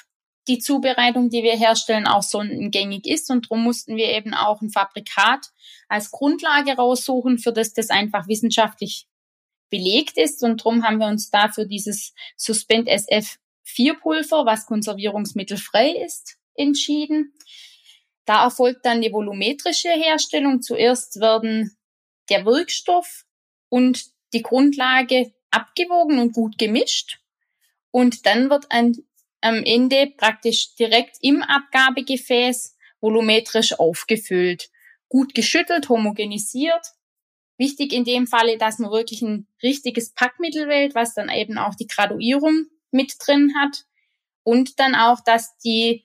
die 0.48 0.58
Zubereitung, 0.58 1.30
die 1.30 1.42
wir 1.42 1.56
herstellen, 1.56 2.06
auch 2.06 2.22
sondengängig 2.22 3.06
ist. 3.06 3.30
Und 3.30 3.46
darum 3.46 3.64
mussten 3.64 3.96
wir 3.96 4.08
eben 4.10 4.34
auch 4.34 4.60
ein 4.60 4.70
Fabrikat 4.70 5.48
als 5.88 6.10
Grundlage 6.10 6.72
raussuchen, 6.72 7.38
für 7.38 7.52
das 7.52 7.74
das 7.74 7.90
einfach 7.90 8.28
wissenschaftlich 8.28 9.06
belegt 9.70 10.16
ist. 10.16 10.42
Und 10.42 10.60
darum 10.60 10.84
haben 10.84 10.98
wir 10.98 11.06
uns 11.06 11.30
dafür 11.30 11.64
dieses 11.64 12.14
Suspend 12.36 12.88
SF 12.88 13.38
4 13.64 13.94
Pulver, 13.94 14.44
was 14.44 14.66
konservierungsmittelfrei 14.66 15.90
ist, 15.90 16.36
entschieden. 16.54 17.34
Da 18.24 18.44
erfolgt 18.44 18.84
dann 18.84 19.00
die 19.00 19.12
volumetrische 19.12 19.90
Herstellung. 19.90 20.62
Zuerst 20.62 21.20
werden 21.20 21.76
der 22.28 22.44
Wirkstoff 22.44 23.24
und 23.68 24.11
die 24.32 24.42
Grundlage 24.42 25.32
abgewogen 25.50 26.18
und 26.18 26.32
gut 26.32 26.58
gemischt. 26.58 27.20
Und 27.90 28.26
dann 28.26 28.50
wird 28.50 28.66
ein, 28.70 28.96
am 29.40 29.62
Ende 29.64 30.12
praktisch 30.16 30.74
direkt 30.74 31.16
im 31.20 31.42
Abgabegefäß 31.42 32.76
volumetrisch 33.00 33.78
aufgefüllt. 33.78 34.70
Gut 35.08 35.34
geschüttelt, 35.34 35.88
homogenisiert. 35.88 36.86
Wichtig 37.58 37.92
in 37.92 38.04
dem 38.04 38.26
Falle, 38.26 38.56
dass 38.56 38.78
man 38.78 38.90
wirklich 38.90 39.22
ein 39.22 39.46
richtiges 39.62 40.14
Packmittel 40.14 40.68
wählt, 40.68 40.94
was 40.94 41.14
dann 41.14 41.28
eben 41.28 41.58
auch 41.58 41.74
die 41.74 41.86
Graduierung 41.86 42.66
mit 42.90 43.14
drin 43.18 43.52
hat. 43.60 43.84
Und 44.42 44.80
dann 44.80 44.94
auch, 44.94 45.20
dass 45.20 45.56
die 45.58 46.04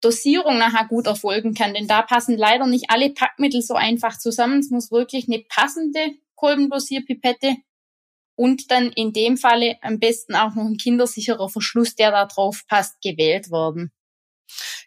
Dosierung 0.00 0.58
nachher 0.58 0.86
gut 0.86 1.06
erfolgen 1.06 1.54
kann, 1.54 1.74
denn 1.74 1.86
da 1.86 2.02
passen 2.02 2.36
leider 2.36 2.66
nicht 2.66 2.90
alle 2.90 3.10
Packmittel 3.10 3.62
so 3.62 3.74
einfach 3.74 4.18
zusammen. 4.18 4.60
Es 4.60 4.70
muss 4.70 4.92
wirklich 4.92 5.26
eine 5.28 5.42
passende 5.48 6.14
Kolbendosierpipette 6.44 7.56
und 8.36 8.70
dann 8.70 8.92
in 8.92 9.14
dem 9.14 9.38
Falle 9.38 9.78
am 9.80 9.98
besten 9.98 10.34
auch 10.34 10.54
noch 10.54 10.66
ein 10.66 10.76
kindersicherer 10.76 11.48
Verschluss, 11.48 11.94
der 11.94 12.10
da 12.10 12.26
drauf 12.26 12.64
passt, 12.68 13.00
gewählt 13.00 13.50
werden. 13.50 13.92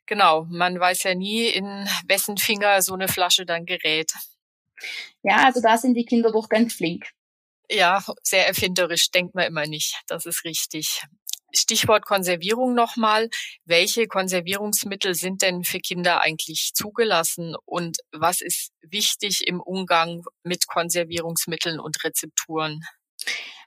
Genau, 0.05 0.45
man 0.51 0.79
weiß 0.79 1.01
ja 1.03 1.15
nie, 1.15 1.47
in 1.47 1.65
wessen 2.05 2.37
Finger 2.37 2.83
so 2.83 2.93
eine 2.93 3.07
Flasche 3.07 3.43
dann 3.47 3.65
gerät. 3.65 4.13
Ja, 5.23 5.45
also 5.45 5.59
da 5.59 5.79
sind 5.79 5.95
die 5.95 6.05
Kinder 6.05 6.31
doch 6.31 6.47
ganz 6.47 6.75
flink. 6.75 7.09
Ja, 7.71 8.03
sehr 8.21 8.47
erfinderisch, 8.47 9.09
denkt 9.09 9.33
man 9.33 9.45
immer 9.45 9.65
nicht. 9.65 9.99
Das 10.05 10.27
ist 10.27 10.43
richtig. 10.45 11.01
Stichwort 11.59 12.05
Konservierung 12.05 12.73
nochmal. 12.73 13.29
Welche 13.65 14.07
Konservierungsmittel 14.07 15.15
sind 15.15 15.41
denn 15.41 15.63
für 15.63 15.79
Kinder 15.79 16.21
eigentlich 16.21 16.71
zugelassen 16.73 17.55
und 17.65 17.97
was 18.11 18.41
ist 18.41 18.71
wichtig 18.81 19.47
im 19.47 19.61
Umgang 19.61 20.23
mit 20.43 20.67
Konservierungsmitteln 20.67 21.79
und 21.79 22.03
Rezepturen? 22.03 22.81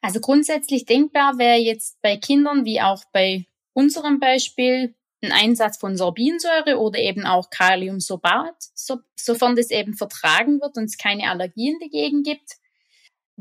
Also 0.02 0.20
grundsätzlich 0.20 0.86
denkbar 0.86 1.38
wäre 1.38 1.58
jetzt 1.58 2.00
bei 2.02 2.16
Kindern 2.16 2.64
wie 2.64 2.80
auch 2.80 3.04
bei 3.12 3.46
unserem 3.72 4.18
Beispiel 4.18 4.94
ein 5.22 5.32
Einsatz 5.32 5.76
von 5.76 5.96
Sorbinsäure 5.96 6.78
oder 6.78 6.98
eben 6.98 7.26
auch 7.26 7.50
Kaliumsorbat, 7.50 8.54
so, 8.74 9.00
sofern 9.16 9.54
das 9.54 9.70
eben 9.70 9.94
vertragen 9.94 10.60
wird 10.60 10.76
und 10.76 10.84
es 10.84 10.96
keine 10.96 11.28
Allergien 11.28 11.78
dagegen 11.80 12.22
gibt. 12.22 12.59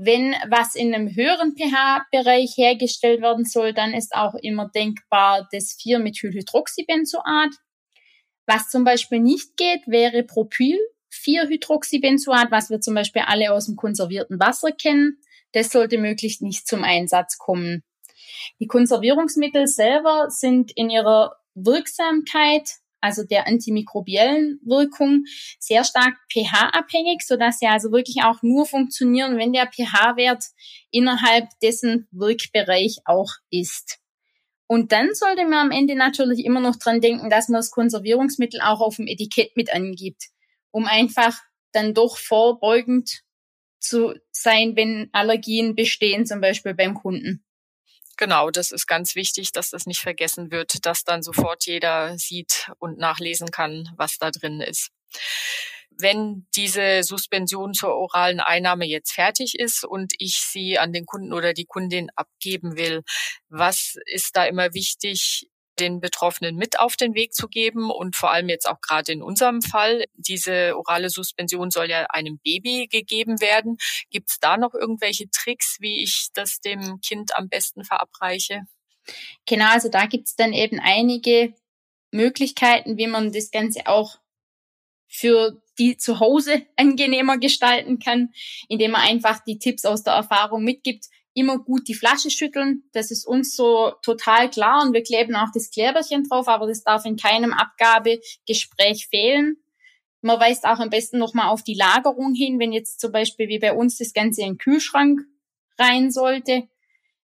Wenn 0.01 0.34
was 0.48 0.75
in 0.75 0.96
einem 0.96 1.13
höheren 1.13 1.58
pH-Bereich 1.58 2.53
hergestellt 2.56 3.22
werden 3.22 3.44
soll, 3.44 3.74
dann 3.74 3.94
ist 3.94 4.15
auch 4.15 4.34
immer 4.36 4.70
denkbar 4.70 5.46
das 5.51 5.77
4-Methylhydroxybenzoat. 5.77 7.50
Was 8.46 8.70
zum 8.70 8.86
Beispiel 8.86 9.20
nicht 9.20 9.58
geht, 9.58 9.82
wäre 9.88 10.24
Propyl 10.24 10.77
4-Hydroxybenzoat, 11.12 12.50
was 12.50 12.70
wir 12.70 12.79
zum 12.79 12.96
Beispiel 12.96 13.24
alle 13.27 13.51
aus 13.51 13.65
dem 13.65 13.75
konservierten 13.75 14.39
Wasser 14.39 14.72
kennen. 14.72 15.18
Das 15.51 15.70
sollte 15.70 15.98
möglichst 15.98 16.41
nicht 16.41 16.65
zum 16.65 16.86
Einsatz 16.86 17.38
kommen. 17.38 17.84
Die 18.62 18.68
Konservierungsmittel 18.68 19.68
selber 19.68 20.27
sind 20.29 20.72
in 20.77 20.89
ihrer 20.89 21.36
Wirksamkeit, 21.56 22.70
also 23.01 23.24
der 23.24 23.48
antimikrobiellen 23.48 24.60
Wirkung, 24.63 25.25
sehr 25.60 25.84
stark 25.84 26.15
pH-abhängig, 26.32 27.22
sodass 27.25 27.60
sie 27.60 27.68
also 27.68 27.91
wirklich 27.91 28.24
auch 28.24 28.41
nur 28.41 28.65
funktionieren, 28.65 29.38
wenn 29.38 29.53
der 29.53 29.68
pH-Wert 29.68 30.46
innerhalb 30.91 31.48
dessen 31.62 32.08
Wirkbereich 32.12 32.98
auch 33.06 33.32
ist. 33.50 34.00
Und 34.68 34.91
dann 34.91 35.10
sollte 35.13 35.46
man 35.46 35.68
am 35.68 35.72
Ende 35.72 35.96
natürlich 35.96 36.46
immer 36.46 36.60
noch 36.60 36.75
dran 36.75 37.01
denken, 37.01 37.29
dass 37.29 37.50
man 37.50 37.60
das 37.60 37.72
Konservierungsmittel 37.72 38.62
auch 38.62 38.82
auf 38.82 38.98
dem 38.98 39.08
Etikett 39.08 39.56
mit 39.56 39.74
angibt, 39.74 40.25
um 40.72 40.86
einfach 40.86 41.39
dann 41.72 41.94
doch 41.96 42.18
vorbeugend 42.18 43.24
zu 43.79 44.13
sein, 44.32 44.75
wenn 44.75 45.10
Allergien 45.12 45.74
bestehen, 45.75 46.25
zum 46.25 46.41
Beispiel 46.41 46.74
beim 46.75 46.94
Kunden. 46.94 47.44
Genau, 48.20 48.52
das 48.52 48.74
ist 48.74 48.86
ganz 48.86 49.16
wichtig, 49.16 49.54
dass 49.54 49.70
das 49.70 49.86
nicht 49.86 50.02
vergessen 50.02 50.52
wird, 50.52 50.86
dass 50.86 51.06
dann 51.06 51.24
sofort 51.24 51.66
jeder 51.66 52.18
sieht 52.18 52.70
und 52.78 52.98
nachlesen 52.98 53.50
kann, 53.50 53.88
was 53.96 54.18
da 54.18 54.30
drin 54.30 54.60
ist. 54.60 54.90
Wenn 55.90 56.46
diese 56.54 57.04
Suspension 57.04 57.74
zur 57.74 57.96
oralen 57.96 58.42
Einnahme 58.42 58.86
jetzt 58.86 59.14
fertig 59.14 59.58
ist 59.58 59.86
und 59.86 60.12
ich 60.18 60.36
sie 60.36 60.78
an 60.78 60.92
den 60.92 61.06
Kunden 61.06 61.32
oder 61.32 61.54
die 61.54 61.64
Kundin 61.64 62.10
abgeben 62.14 62.76
will, 62.76 63.04
was 63.48 63.96
ist 64.06 64.36
da 64.36 64.44
immer 64.44 64.74
wichtig 64.74 65.48
den 65.80 66.00
Betroffenen 66.00 66.56
mit 66.56 66.80
auf 66.80 66.96
den 66.96 67.14
Weg 67.14 67.34
zu 67.34 67.48
geben 67.48 67.90
und 67.92 68.16
vor 68.16 68.32
allem 68.32 68.50
jetzt 68.50 68.68
auch 68.68 68.82
gerade 68.82 69.12
in 69.12 69.22
unserem 69.22 69.62
Fall, 69.62 70.06
diese 70.14 70.78
orale 70.78 71.10
Suspension 71.10 71.72
soll 71.72 71.90
ja 71.90 72.06
einem 72.10 72.40
Baby 72.40 72.88
gegeben 72.92 73.42
werden. 73.42 73.78
Gibt 74.10 74.30
es 74.32 74.40
da 74.40 74.58
noch 74.58 74.74
irgendwelche 74.74 75.30
Tricks, 75.30 75.78
wie 75.80 76.04
ich 76.04 76.28
das 76.34 76.60
dem 76.60 77.00
Kind 77.02 77.36
am 77.36 77.50
besten 77.50 77.84
verabreiche? 77.84 78.64
Genau, 79.46 79.72
also 79.72 79.90
da 79.90 80.06
gibt 80.06 80.28
es 80.28 80.36
dann 80.36 80.54
eben 80.54 80.80
einige 80.80 81.54
Möglichkeiten, 82.12 82.98
wie 82.98 83.08
man 83.08 83.32
das 83.32 83.52
Ganze 83.52 83.88
auch 83.88 84.18
für 85.08 85.62
die 85.80 85.98
zu 85.98 86.20
Hause 86.20 86.66
angenehmer 86.76 87.38
gestalten 87.38 88.00
kann, 88.00 88.34
indem 88.68 88.92
man 88.92 89.02
einfach 89.02 89.44
die 89.44 89.60
Tipps 89.60 89.86
aus 89.86 90.04
der 90.04 90.14
Erfahrung 90.14 90.64
mitgibt 90.64 91.06
immer 91.34 91.60
gut 91.60 91.88
die 91.88 91.94
Flasche 91.94 92.30
schütteln. 92.30 92.84
Das 92.94 93.12
ist 93.12 93.26
uns 93.26 93.56
so 93.56 93.94
total 94.02 94.50
klar 94.50 94.84
und 94.84 94.94
wir 94.94 95.04
kleben 95.04 95.36
auch 95.36 95.52
das 95.54 95.70
Kleberchen 95.70 96.24
drauf, 96.24 96.48
aber 96.48 96.68
das 96.68 96.84
darf 96.84 97.06
in 97.06 97.18
keinem 97.18 97.54
Abgabegespräch 97.54 99.08
fehlen. 99.08 99.58
Man 100.22 100.40
weist 100.40 100.66
auch 100.66 100.80
am 100.80 100.90
besten 100.90 101.18
nochmal 101.18 101.50
auf 101.50 101.64
die 101.64 101.76
Lagerung 101.76 102.34
hin, 102.34 102.60
wenn 102.60 102.74
jetzt 102.74 103.00
zum 103.00 103.12
Beispiel 103.12 103.48
wie 103.48 103.60
bei 103.60 103.74
uns 103.74 103.98
das 103.98 104.14
Ganze 104.14 104.42
in 104.42 104.54
den 104.54 104.58
Kühlschrank 104.58 105.22
rein 105.78 106.12
sollte. 106.12 106.68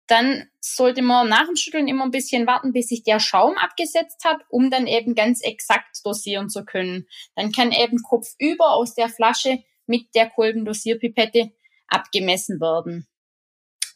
Dann 0.08 0.50
sollte 0.60 1.02
man 1.02 1.30
nach 1.30 1.46
dem 1.46 1.56
Schütteln 1.56 1.88
immer 1.88 2.04
ein 2.04 2.12
bisschen 2.12 2.46
warten, 2.46 2.74
bis 2.74 2.88
sich 2.88 3.04
der 3.04 3.22
Schaum 3.22 3.58
abgesetzt 3.58 4.26
hat, 4.26 4.42
um 4.50 4.70
dann 4.70 4.86
eben 4.86 5.16
ganz 5.16 5.42
exakt 5.42 5.98
dosieren 6.04 6.50
zu 6.50 6.66
können. 6.66 7.08
Dann 7.36 7.54
kann 7.54 7.72
eben 7.72 8.04
kopfüber 8.04 8.74
aus 8.74 8.96
der 8.96 9.08
Flasche 9.08 9.64
mit 9.86 10.14
der 10.14 10.30
Kolbendosierpipette 10.30 11.52
abgemessen 11.88 12.60
werden. 12.60 13.08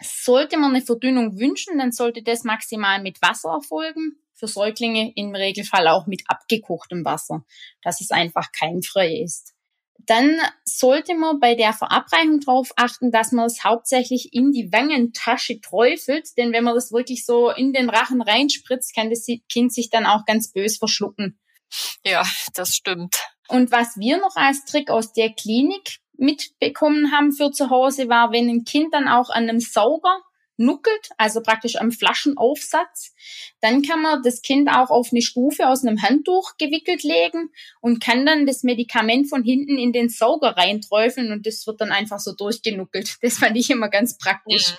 Sollte 0.01 0.57
man 0.57 0.75
eine 0.75 0.85
Verdünnung 0.85 1.39
wünschen, 1.39 1.77
dann 1.77 1.91
sollte 1.91 2.21
das 2.21 2.43
maximal 2.43 3.01
mit 3.01 3.21
Wasser 3.21 3.49
erfolgen. 3.49 4.21
Für 4.33 4.47
Säuglinge 4.47 5.13
im 5.15 5.33
Regelfall 5.33 5.87
auch 5.87 6.05
mit 6.05 6.23
abgekochtem 6.27 7.03
Wasser, 7.03 7.43
dass 7.81 8.01
es 8.01 8.11
einfach 8.11 8.51
keimfrei 8.51 9.15
ist. 9.15 9.55
Dann 10.05 10.37
sollte 10.63 11.15
man 11.15 11.39
bei 11.39 11.55
der 11.55 11.73
Verabreichung 11.73 12.39
darauf 12.41 12.71
achten, 12.75 13.11
dass 13.11 13.31
man 13.31 13.47
es 13.47 13.63
hauptsächlich 13.63 14.33
in 14.33 14.51
die 14.51 14.71
Wangentasche 14.71 15.59
träufelt, 15.59 16.37
denn 16.37 16.53
wenn 16.53 16.63
man 16.63 16.75
das 16.75 16.91
wirklich 16.91 17.25
so 17.25 17.49
in 17.49 17.73
den 17.73 17.89
Rachen 17.89 18.21
reinspritzt, 18.21 18.93
kann 18.93 19.09
das 19.09 19.25
Kind 19.51 19.73
sich 19.73 19.89
dann 19.89 20.05
auch 20.05 20.25
ganz 20.25 20.51
bös 20.51 20.77
verschlucken. 20.77 21.39
Ja, 22.05 22.23
das 22.53 22.75
stimmt. 22.75 23.15
Und 23.49 23.71
was 23.71 23.97
wir 23.97 24.17
noch 24.17 24.35
als 24.35 24.65
Trick 24.65 24.89
aus 24.89 25.13
der 25.13 25.33
Klinik 25.33 25.97
mitbekommen 26.17 27.11
haben 27.11 27.31
für 27.31 27.51
zu 27.51 27.69
Hause, 27.69 28.09
war, 28.09 28.31
wenn 28.31 28.49
ein 28.49 28.63
Kind 28.63 28.93
dann 28.93 29.07
auch 29.07 29.29
an 29.29 29.43
einem 29.43 29.59
Sauger 29.59 30.21
nuckelt, 30.57 31.09
also 31.17 31.41
praktisch 31.41 31.75
am 31.77 31.91
Flaschenaufsatz, 31.91 33.13
dann 33.61 33.83
kann 33.83 34.01
man 34.01 34.23
das 34.23 34.41
Kind 34.41 34.69
auch 34.69 34.89
auf 34.89 35.09
eine 35.11 35.21
Stufe 35.21 35.67
aus 35.67 35.85
einem 35.85 36.01
Handtuch 36.01 36.57
gewickelt 36.57 37.03
legen 37.03 37.51
und 37.79 38.03
kann 38.03 38.25
dann 38.25 38.45
das 38.45 38.63
Medikament 38.63 39.29
von 39.29 39.43
hinten 39.43 39.77
in 39.77 39.93
den 39.93 40.09
Sauger 40.09 40.57
reinträufeln 40.57 41.31
und 41.31 41.45
das 41.45 41.65
wird 41.67 41.79
dann 41.79 41.91
einfach 41.91 42.19
so 42.19 42.33
durchgenuckelt. 42.33 43.17
Das 43.21 43.37
fand 43.37 43.55
ich 43.55 43.69
immer 43.69 43.89
ganz 43.89 44.17
praktisch. 44.17 44.75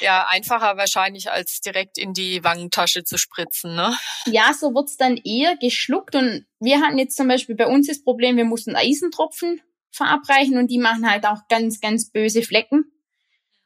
Ja, 0.00 0.26
einfacher 0.28 0.76
wahrscheinlich 0.76 1.30
als 1.30 1.60
direkt 1.60 1.96
in 1.96 2.12
die 2.12 2.44
Wangentasche 2.44 3.04
zu 3.04 3.16
spritzen, 3.16 3.74
ne? 3.74 3.96
Ja, 4.26 4.52
so 4.52 4.74
wird's 4.74 4.96
dann 4.96 5.16
eher 5.16 5.56
geschluckt 5.56 6.14
und 6.14 6.46
wir 6.60 6.80
hatten 6.80 6.98
jetzt 6.98 7.16
zum 7.16 7.26
Beispiel 7.26 7.54
bei 7.54 7.66
uns 7.66 7.86
das 7.86 8.02
Problem, 8.02 8.36
wir 8.36 8.44
mussten 8.44 8.76
Eisentropfen 8.76 9.62
verabreichen 9.92 10.58
und 10.58 10.70
die 10.70 10.78
machen 10.78 11.08
halt 11.08 11.26
auch 11.26 11.46
ganz, 11.48 11.80
ganz 11.80 12.10
böse 12.10 12.42
Flecken. 12.42 12.84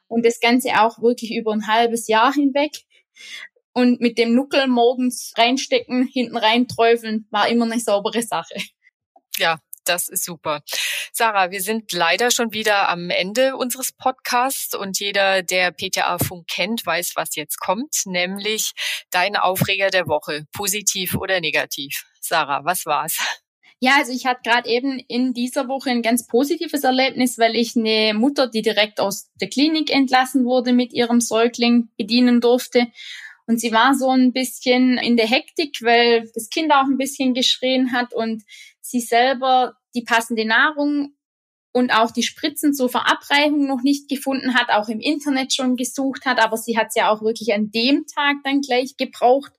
Und 0.07 0.25
das 0.25 0.39
Ganze 0.39 0.81
auch 0.81 1.01
wirklich 1.01 1.35
über 1.35 1.51
ein 1.51 1.67
halbes 1.67 2.07
Jahr 2.07 2.33
hinweg. 2.33 2.71
Und 3.73 3.99
mit 3.99 4.17
dem 4.17 4.33
Nuckel 4.33 4.67
morgens 4.67 5.33
reinstecken, 5.37 6.07
hinten 6.07 6.37
reinträufeln, 6.37 7.27
war 7.29 7.47
immer 7.47 7.65
eine 7.65 7.79
saubere 7.79 8.23
Sache. 8.23 8.55
Ja, 9.37 9.59
das 9.87 10.09
ist 10.09 10.25
super. 10.25 10.63
Sarah, 11.13 11.51
wir 11.51 11.61
sind 11.61 11.91
leider 11.93 12.31
schon 12.31 12.53
wieder 12.53 12.89
am 12.89 13.09
Ende 13.09 13.55
unseres 13.55 13.91
Podcasts 13.91 14.75
und 14.75 14.99
jeder, 14.99 15.43
der 15.43 15.71
PTA 15.71 16.17
Funk 16.17 16.47
kennt, 16.47 16.85
weiß, 16.85 17.13
was 17.15 17.35
jetzt 17.35 17.59
kommt, 17.59 18.01
nämlich 18.05 18.73
dein 19.11 19.35
Aufreger 19.35 19.89
der 19.89 20.07
Woche, 20.07 20.45
positiv 20.51 21.15
oder 21.15 21.39
negativ. 21.39 22.05
Sarah, 22.19 22.65
was 22.65 22.85
war's? 22.85 23.17
Ja, 23.79 23.97
also 23.97 24.11
ich 24.11 24.25
hatte 24.25 24.41
gerade 24.43 24.67
eben 24.67 24.97
in 25.07 25.33
dieser 25.33 25.67
Woche 25.67 25.91
ein 25.91 26.01
ganz 26.01 26.25
positives 26.25 26.83
Erlebnis, 26.83 27.37
weil 27.37 27.55
ich 27.55 27.75
eine 27.75 28.13
Mutter, 28.15 28.47
die 28.47 28.63
direkt 28.63 28.99
aus 28.99 29.29
der 29.39 29.49
Klinik 29.49 29.93
entlassen 29.93 30.45
wurde, 30.45 30.73
mit 30.73 30.93
ihrem 30.93 31.21
Säugling 31.21 31.89
bedienen 31.95 32.41
durfte. 32.41 32.87
Und 33.45 33.61
sie 33.61 33.71
war 33.71 33.93
so 33.93 34.09
ein 34.09 34.33
bisschen 34.33 34.97
in 34.97 35.15
der 35.15 35.27
Hektik, 35.27 35.77
weil 35.81 36.29
das 36.33 36.49
Kind 36.49 36.71
auch 36.73 36.85
ein 36.85 36.97
bisschen 36.97 37.35
geschrien 37.35 37.93
hat 37.93 38.13
und 38.13 38.43
sie 38.81 38.99
selber 38.99 39.77
die 39.93 40.01
passende 40.01 40.45
Nahrung 40.45 41.13
und 41.71 41.91
auch 41.91 42.09
die 42.09 42.23
Spritzen 42.23 42.73
zur 42.73 42.89
Verabreichung 42.89 43.67
noch 43.67 43.83
nicht 43.83 44.09
gefunden 44.09 44.55
hat, 44.55 44.69
auch 44.69 44.89
im 44.89 44.99
Internet 44.99 45.53
schon 45.53 45.75
gesucht 45.75 46.25
hat, 46.25 46.39
aber 46.39 46.57
sie 46.57 46.77
hat 46.77 46.87
es 46.89 46.95
ja 46.95 47.11
auch 47.11 47.21
wirklich 47.21 47.53
an 47.53 47.69
dem 47.69 48.05
Tag 48.07 48.37
dann 48.43 48.61
gleich 48.61 48.97
gebraucht. 48.97 49.51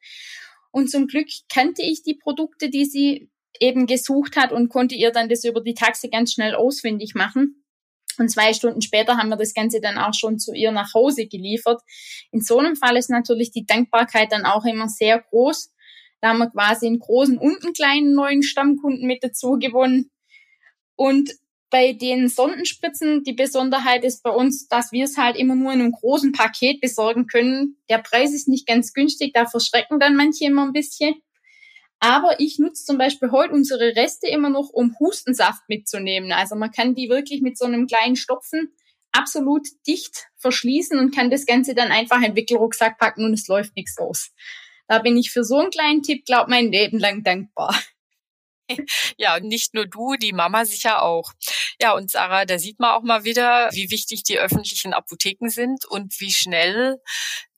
Und 0.73 0.91
zum 0.91 1.07
Glück 1.07 1.29
kannte 1.49 1.83
ich 1.83 2.03
die 2.03 2.15
Produkte, 2.15 2.71
die 2.71 2.85
sie 2.85 3.31
eben 3.61 3.87
gesucht 3.87 4.37
hat 4.37 4.53
und 4.53 4.69
konnte 4.69 4.95
ihr 4.95 5.11
dann 5.11 5.29
das 5.29 5.45
über 5.45 5.61
die 5.61 5.75
Taxe 5.75 6.09
ganz 6.09 6.33
schnell 6.33 6.55
ausfindig 6.55 7.15
machen. 7.15 7.65
Und 8.19 8.31
zwei 8.31 8.53
Stunden 8.53 8.83
später 8.83 9.17
haben 9.17 9.29
wir 9.29 9.37
das 9.37 9.55
Ganze 9.55 9.81
dann 9.81 9.97
auch 9.97 10.15
schon 10.15 10.39
zu 10.39 10.53
ihr 10.53 10.73
nach 10.73 10.93
Hause 10.93 11.27
geliefert. 11.27 11.81
In 12.33 12.41
so 12.41 12.59
einem 12.59 12.77
Fall 12.77 12.97
ist 12.97 13.11
natürlich 13.11 13.53
die 13.53 13.65
Dankbarkeit 13.65 14.33
dann 14.33 14.45
auch 14.45 14.65
immer 14.65 14.89
sehr 14.89 15.21
groß. 15.21 15.73
Da 16.21 16.31
haben 16.31 16.39
wir 16.39 16.51
quasi 16.51 16.87
einen 16.87 16.99
großen 16.99 17.39
und 17.39 17.65
einen 17.65 17.73
kleinen 17.73 18.15
neuen 18.15 18.43
Stammkunden 18.43 19.07
mit 19.07 19.23
dazu 19.23 19.57
gewonnen. 19.59 20.11
Und 20.97 21.31
bei 21.71 21.93
den 21.93 22.29
Sondenspritzen, 22.29 23.23
die 23.25 23.35
Besonderheit 23.35 24.03
ist 24.03 24.23
bei 24.23 24.31
uns, 24.31 24.69
dass 24.69 24.91
wir 24.91 25.05
es 25.05 25.17
halt 25.17 25.37
immer 25.37 25.55
nur 25.55 25.73
in 25.73 25.81
einem 25.81 25.93
großen 25.93 26.33
Paket 26.33 26.81
besorgen 26.81 27.27
können. 27.27 27.77
Der 27.91 27.99
Preis 27.99 28.33
ist 28.33 28.49
nicht 28.49 28.67
ganz 28.67 28.95
günstig, 28.95 29.33
da 29.35 29.47
verschrecken 29.47 30.01
dann 30.01 30.17
manche 30.17 30.47
immer 30.47 30.65
ein 30.65 30.73
bisschen. 30.73 31.15
Aber 32.01 32.39
ich 32.39 32.59
nutze 32.59 32.85
zum 32.85 32.99
Beispiel 32.99 33.31
heute 33.33 33.53
unsere 33.53 33.97
Reste 33.97 34.29
immer 34.29 34.51
noch, 34.51 34.71
um 34.71 34.97
Hustensaft 35.01 35.63
mitzunehmen. 35.69 36.33
Also 36.33 36.55
man 36.55 36.71
kann 36.71 36.95
die 36.95 37.09
wirklich 37.09 37.43
mit 37.43 37.59
so 37.59 37.65
einem 37.65 37.87
kleinen 37.87 38.17
Stopfen 38.17 38.73
absolut 39.13 39.67
dicht 39.87 40.29
verschließen 40.37 40.99
und 40.99 41.15
kann 41.15 41.31
das 41.31 41.47
Ganze 41.47 41.75
dann 41.75 41.91
einfach 41.91 42.23
in 42.23 42.37
Wickelrucksack 42.37 42.99
packen 42.99 43.25
und 43.25 43.33
es 43.33 43.49
läuft 43.49 43.75
nichts 43.75 43.99
aus. 43.99 44.31
Da 44.87 45.01
bin 45.01 45.17
ich 45.17 45.31
für 45.31 45.45
so 45.45 45.59
einen 45.59 45.71
kleinen 45.71 46.03
Tipp, 46.03 46.25
glaub 46.25 46.49
mein 46.49 46.71
Leben 46.71 46.99
lang 46.99 47.23
dankbar. 47.23 47.79
Ja, 49.17 49.37
und 49.37 49.45
nicht 49.45 49.73
nur 49.73 49.87
du, 49.87 50.17
die 50.17 50.35
Mama 50.35 50.67
sicher 50.67 51.03
auch. 51.03 51.33
Ja, 51.81 51.95
und 51.95 52.11
Sarah, 52.11 52.45
da 52.45 52.59
sieht 52.59 52.79
man 52.79 52.91
auch 52.91 53.03
mal 53.03 53.25
wieder, 53.25 53.71
wie 53.73 53.91
wichtig 53.91 54.25
die 54.25 54.39
öffentlichen 54.39 54.93
Apotheken 54.93 55.49
sind 55.49 55.87
und 55.87 56.21
wie 56.21 56.33
schnell 56.33 57.01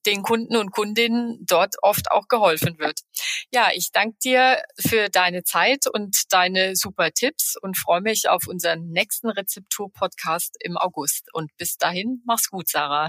den 0.07 0.23
Kunden 0.23 0.57
und 0.57 0.71
Kundinnen 0.73 1.39
dort 1.47 1.77
oft 1.83 2.11
auch 2.11 2.29
geholfen 2.29 2.79
wird. 2.79 3.01
Ja, 3.53 3.69
ich 3.75 3.91
danke 3.93 4.17
dir 4.23 4.63
für 4.79 5.09
deine 5.09 5.43
Zeit 5.45 5.87
und 5.93 6.17
deine 6.31 6.77
super 6.77 7.11
Tipps 7.11 7.57
und 7.61 7.77
freue 7.77 8.01
mich 8.01 8.29
auf 8.29 8.47
unseren 8.47 8.89
nächsten 8.91 9.29
Rezeptur-Podcast 9.29 10.57
im 10.61 10.77
August. 10.77 11.29
Und 11.33 11.51
bis 11.57 11.77
dahin, 11.77 12.23
mach's 12.25 12.51
gut, 12.51 12.69
Sarah. 12.69 13.09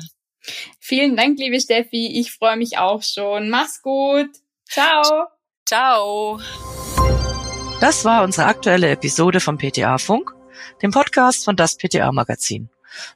Vielen 0.79 1.15
Dank, 1.15 1.37
liebe 1.37 1.59
Steffi. 1.59 2.19
Ich 2.19 2.31
freue 2.31 2.57
mich 2.57 2.77
auch 2.77 3.03
schon. 3.03 3.49
Mach's 3.49 3.81
gut. 3.81 4.29
Ciao. 4.67 5.27
Ciao. 5.65 6.39
Das 7.79 8.05
war 8.05 8.23
unsere 8.23 8.47
aktuelle 8.47 8.89
Episode 8.89 9.39
vom 9.39 9.57
PTA 9.57 9.97
Funk, 9.97 10.31
dem 10.81 10.91
Podcast 10.91 11.45
von 11.45 11.55
das 11.55 11.77
PTA 11.77 12.11
Magazin. 12.11 12.69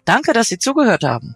Danke, 0.06 0.34
dass 0.34 0.50
Sie 0.50 0.58
zugehört 0.58 1.04
haben. 1.04 1.36